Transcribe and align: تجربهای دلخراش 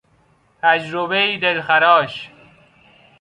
تجربهای 0.63 1.39
دلخراش 1.39 2.31